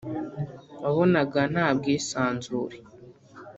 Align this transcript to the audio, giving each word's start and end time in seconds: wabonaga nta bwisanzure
wabonaga 0.83 1.39
nta 1.51 1.67
bwisanzure 1.77 2.77